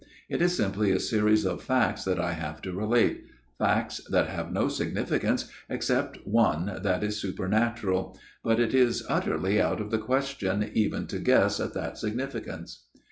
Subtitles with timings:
[0.29, 3.23] It is simply a series of facts that I have to relate;
[3.59, 9.79] facts that have no significance except one that is supernatural; but it is utterly out
[9.79, 12.85] of the question even to guess at that significance.